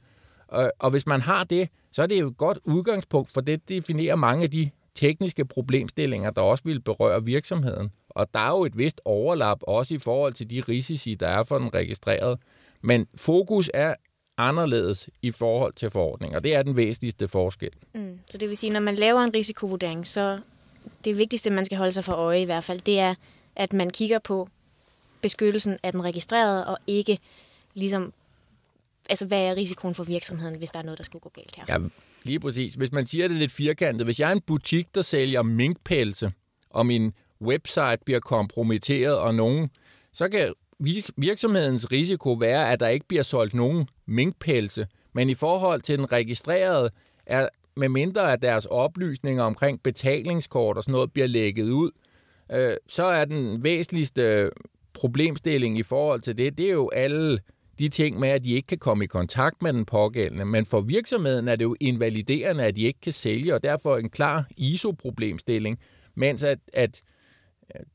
Og, 0.47 0.71
og 0.79 0.91
hvis 0.91 1.07
man 1.07 1.21
har 1.21 1.43
det, 1.43 1.69
så 1.91 2.01
er 2.01 2.07
det 2.07 2.19
jo 2.19 2.27
et 2.27 2.37
godt 2.37 2.59
udgangspunkt, 2.63 3.31
for 3.33 3.41
det 3.41 3.69
definerer 3.69 4.15
mange 4.15 4.43
af 4.43 4.51
de 4.51 4.69
tekniske 4.95 5.45
problemstillinger, 5.45 6.31
der 6.31 6.41
også 6.41 6.63
vil 6.63 6.81
berøre 6.81 7.25
virksomheden. 7.25 7.91
Og 8.09 8.33
der 8.33 8.39
er 8.39 8.49
jo 8.49 8.65
et 8.65 8.77
vist 8.77 9.01
overlap 9.05 9.59
også 9.61 9.93
i 9.93 9.97
forhold 9.97 10.33
til 10.33 10.49
de 10.49 10.63
risici, 10.69 11.15
der 11.15 11.27
er 11.27 11.43
for 11.43 11.59
den 11.59 11.73
registrerede. 11.73 12.37
Men 12.81 13.07
fokus 13.15 13.71
er 13.73 13.95
anderledes 14.37 15.09
i 15.21 15.31
forhold 15.31 15.73
til 15.73 15.89
forordningen, 15.89 16.35
og 16.35 16.43
det 16.43 16.55
er 16.55 16.63
den 16.63 16.77
væsentligste 16.77 17.27
forskel. 17.27 17.71
Mm. 17.93 18.19
Så 18.29 18.37
det 18.37 18.49
vil 18.49 18.57
sige, 18.57 18.73
når 18.73 18.79
man 18.79 18.95
laver 18.95 19.21
en 19.21 19.35
risikovurdering, 19.35 20.07
så 20.07 20.39
det 21.05 21.17
vigtigste, 21.17 21.49
man 21.49 21.65
skal 21.65 21.77
holde 21.77 21.91
sig 21.91 22.03
for 22.03 22.13
øje 22.13 22.41
i 22.41 22.45
hvert 22.45 22.63
fald, 22.63 22.81
det 22.81 22.99
er, 22.99 23.15
at 23.55 23.73
man 23.73 23.89
kigger 23.89 24.19
på 24.19 24.49
beskyttelsen 25.21 25.77
af 25.83 25.91
den 25.91 26.03
registrerede, 26.03 26.67
og 26.67 26.77
ikke 26.87 27.19
ligesom, 27.73 28.13
altså 29.09 29.25
hvad 29.25 29.41
er 29.41 29.55
risikoen 29.55 29.95
for 29.95 30.03
virksomheden, 30.03 30.57
hvis 30.57 30.71
der 30.71 30.79
er 30.79 30.83
noget, 30.83 30.97
der 30.97 31.03
skulle 31.03 31.21
gå 31.21 31.31
galt 31.35 31.55
her? 31.55 31.65
Ja, 31.69 31.87
lige 32.23 32.39
præcis. 32.39 32.73
Hvis 32.73 32.91
man 32.91 33.05
siger 33.05 33.27
det 33.27 33.37
lidt 33.37 33.51
firkantet, 33.51 34.07
hvis 34.07 34.19
jeg 34.19 34.29
er 34.29 34.33
en 34.33 34.41
butik, 34.41 34.95
der 34.95 35.01
sælger 35.01 35.41
minkpelse, 35.41 36.31
og 36.69 36.85
min 36.85 37.13
website 37.41 37.97
bliver 38.05 38.19
kompromitteret, 38.19 39.17
og 39.17 39.35
nogen, 39.35 39.69
så 40.13 40.29
kan 40.29 40.53
virksomhedens 41.17 41.91
risiko 41.91 42.33
være, 42.33 42.71
at 42.71 42.79
der 42.79 42.87
ikke 42.87 43.07
bliver 43.07 43.23
solgt 43.23 43.53
nogen 43.53 43.87
minkpelse. 44.05 44.87
Men 45.13 45.29
i 45.29 45.35
forhold 45.35 45.81
til 45.81 45.97
den 45.97 46.11
registrerede, 46.11 46.89
er, 47.25 47.49
med 47.75 47.89
mindre 47.89 48.33
at 48.33 48.41
deres 48.41 48.65
oplysninger 48.65 49.43
omkring 49.43 49.83
betalingskort 49.83 50.77
og 50.77 50.83
sådan 50.83 50.91
noget 50.91 51.13
bliver 51.13 51.27
lægget 51.27 51.69
ud, 51.69 51.91
øh, 52.51 52.73
så 52.87 53.03
er 53.03 53.25
den 53.25 53.63
væsentligste 53.63 54.49
problemstilling 54.93 55.77
i 55.77 55.83
forhold 55.83 56.21
til 56.21 56.37
det, 56.37 56.57
det 56.57 56.65
er 56.65 56.73
jo 56.73 56.89
alle 56.89 57.39
de 57.79 57.89
ting 57.89 58.19
med, 58.19 58.29
at 58.29 58.43
de 58.43 58.53
ikke 58.53 58.67
kan 58.67 58.77
komme 58.77 59.03
i 59.03 59.07
kontakt 59.07 59.61
med 59.61 59.73
den 59.73 59.85
pågældende. 59.85 60.45
Men 60.45 60.65
for 60.65 60.81
virksomheden 60.81 61.47
er 61.47 61.55
det 61.55 61.65
jo 61.65 61.75
invaliderende, 61.79 62.63
at 62.63 62.75
de 62.75 62.81
ikke 62.81 63.01
kan 63.01 63.11
sælge, 63.11 63.55
og 63.55 63.63
derfor 63.63 63.97
en 63.97 64.09
klar 64.09 64.47
ISO-problemstilling, 64.57 65.79
mens 66.15 66.43
at, 66.43 66.59
at 66.73 67.01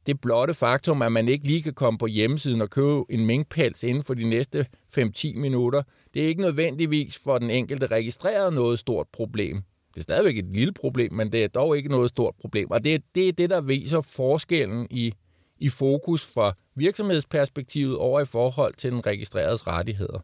det 0.07 0.21
blotte 0.21 0.55
faktum, 0.55 1.03
at 1.03 1.13
man 1.13 1.29
ikke 1.29 1.47
lige 1.47 1.63
kan 1.63 1.75
komme 1.75 1.99
på 1.99 2.07
hjemmesiden 2.07 2.61
og 2.61 2.71
købe 2.71 3.03
en 3.09 3.27
minkpels 3.27 3.83
inden 3.83 4.05
for 4.05 4.15
de 4.15 4.29
næste 4.29 4.67
5-10 4.99 5.39
minutter, 5.39 5.83
det 6.15 6.23
er 6.23 6.27
ikke 6.27 6.41
nødvendigvis 6.41 7.19
for 7.25 7.39
den 7.39 7.51
enkelte 7.51 7.87
registreret 7.87 8.53
noget 8.53 8.79
stort 8.79 9.07
problem. 9.13 9.63
Det 9.95 10.01
er 10.01 10.03
stadigvæk 10.03 10.39
et 10.39 10.55
lille 10.55 10.73
problem, 10.73 11.13
men 11.13 11.33
det 11.33 11.45
er 11.45 11.49
dog 11.49 11.77
ikke 11.77 11.89
noget 11.89 12.09
stort 12.09 12.35
problem. 12.41 12.71
Og 12.71 12.85
det 12.85 12.95
er 12.95 12.99
det, 13.15 13.29
er 13.29 13.33
det 13.33 13.51
der 13.51 13.61
viser 13.61 14.01
forskellen 14.01 14.87
i, 14.91 15.15
i 15.61 15.69
fokus 15.69 16.35
fra 16.35 16.53
virksomhedsperspektivet 16.75 17.97
over 17.97 18.21
i 18.21 18.25
forhold 18.25 18.75
til 18.75 18.93
den 18.93 19.07
registreredes 19.07 19.67
rettigheder. 19.67 20.19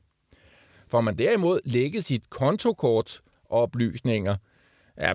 For 0.88 1.00
man 1.00 1.18
derimod 1.18 1.60
lægge 1.64 2.02
sit 2.02 2.30
kontokort 2.30 3.20
oplysninger, 3.50 4.36
ja, 5.00 5.12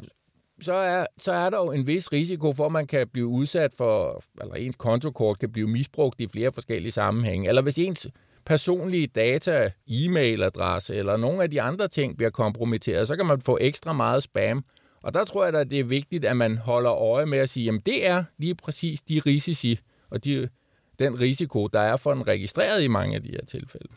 så 0.61 0.73
er, 0.73 1.05
så 1.17 1.31
er 1.31 1.49
der 1.49 1.57
jo 1.57 1.71
en 1.71 1.87
vis 1.87 2.11
risiko 2.11 2.53
for, 2.53 2.65
at 2.65 2.71
man 2.71 2.87
kan 2.87 3.07
blive 3.07 3.27
udsat 3.27 3.73
for, 3.77 4.23
eller 4.41 4.55
ens 4.55 4.75
kontokort 4.75 5.39
kan 5.39 5.51
blive 5.51 5.67
misbrugt 5.67 6.19
i 6.19 6.27
flere 6.27 6.51
forskellige 6.53 6.91
sammenhænge. 6.91 7.47
Eller 7.49 7.61
hvis 7.61 7.77
ens 7.77 8.07
personlige 8.45 9.07
data, 9.07 9.71
e-mailadresse 9.87 10.95
eller 10.95 11.17
nogle 11.17 11.43
af 11.43 11.49
de 11.49 11.61
andre 11.61 11.87
ting 11.87 12.17
bliver 12.17 12.29
kompromitteret, 12.29 13.07
så 13.07 13.15
kan 13.15 13.25
man 13.25 13.41
få 13.41 13.57
ekstra 13.61 13.93
meget 13.93 14.23
spam. 14.23 14.65
Og 15.03 15.13
der 15.13 15.25
tror 15.25 15.45
jeg, 15.45 15.55
at 15.55 15.69
det 15.69 15.79
er 15.79 15.83
vigtigt, 15.83 16.25
at 16.25 16.37
man 16.37 16.57
holder 16.57 16.93
øje 16.93 17.25
med 17.25 17.37
at 17.37 17.49
sige, 17.49 17.69
at 17.69 17.85
det 17.85 18.07
er 18.07 18.23
lige 18.37 18.55
præcis 18.55 19.01
de 19.01 19.21
risici 19.25 19.79
og 20.11 20.25
de, 20.25 20.49
den 20.99 21.19
risiko, 21.19 21.67
der 21.67 21.79
er 21.79 21.97
for 21.97 22.13
en 22.13 22.27
registreret 22.27 22.83
i 22.83 22.87
mange 22.87 23.15
af 23.15 23.23
de 23.23 23.31
her 23.31 23.45
tilfælde. 23.45 23.87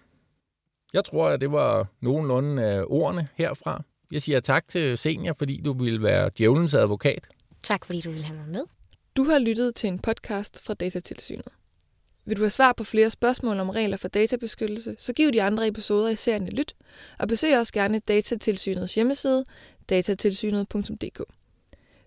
Jeg 0.92 1.04
tror, 1.04 1.28
at 1.28 1.40
det 1.40 1.52
var 1.52 1.86
nogenlunde 2.00 2.64
af 2.64 2.84
ordene 2.86 3.28
herfra. 3.34 3.82
Jeg 4.10 4.22
siger 4.22 4.40
tak 4.40 4.68
til 4.68 4.98
Senior, 4.98 5.34
fordi 5.38 5.60
du 5.64 5.72
ville 5.72 6.02
være 6.02 6.30
djævelens 6.38 6.74
advokat. 6.74 7.28
Tak, 7.62 7.84
fordi 7.84 8.00
du 8.00 8.10
ville 8.10 8.24
have 8.24 8.38
mig 8.38 8.48
med. 8.48 8.64
Du 9.16 9.24
har 9.24 9.38
lyttet 9.38 9.74
til 9.74 9.88
en 9.88 9.98
podcast 9.98 10.62
fra 10.62 10.74
Datatilsynet. 10.74 11.48
Vil 12.26 12.36
du 12.36 12.42
have 12.42 12.50
svar 12.50 12.72
på 12.72 12.84
flere 12.84 13.10
spørgsmål 13.10 13.60
om 13.60 13.70
regler 13.70 13.96
for 13.96 14.08
databeskyttelse, 14.08 14.96
så 14.98 15.12
giv 15.12 15.32
de 15.32 15.42
andre 15.42 15.68
episoder 15.68 16.08
i 16.08 16.16
serien 16.16 16.46
et 16.46 16.52
lyt, 16.52 16.74
og 17.18 17.28
besøg 17.28 17.58
også 17.58 17.72
gerne 17.72 17.98
Datatilsynets 17.98 18.94
hjemmeside, 18.94 19.44
datatilsynet.dk. 19.90 21.20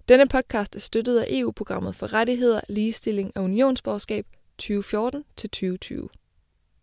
Denne 0.10 0.28
podcast 0.28 0.76
er 0.76 0.80
støttet 0.80 1.20
af 1.20 1.28
EU-programmet 1.30 1.96
for 1.96 2.14
rettigheder, 2.14 2.62
ligestilling 2.70 3.38
og 3.38 3.44
unionsborgerskab 3.44 4.26
2014-2020. 4.64 6.27